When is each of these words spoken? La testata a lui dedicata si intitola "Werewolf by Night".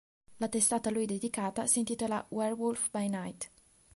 La 0.37 0.49
testata 0.49 0.89
a 0.89 0.91
lui 0.91 1.05
dedicata 1.05 1.67
si 1.67 1.77
intitola 1.77 2.25
"Werewolf 2.29 2.89
by 2.89 3.07
Night". 3.07 3.51